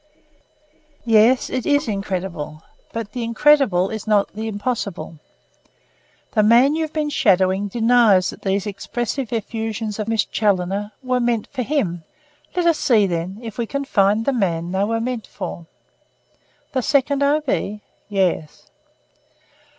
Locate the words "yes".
1.05-1.47, 18.09-18.65